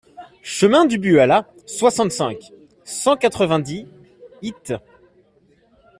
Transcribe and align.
Chemin 0.41 0.85
du 0.85 0.97
Buala, 0.97 1.45
soixante-cinq, 1.67 2.39
cent 2.85 3.15
quatre-vingt-dix 3.17 3.85
Hitte 4.41 4.73